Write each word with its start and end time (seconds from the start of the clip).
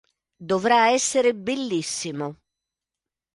Dovrà 0.49 0.89
essere 0.89 1.31
bellissimo. 1.35 2.37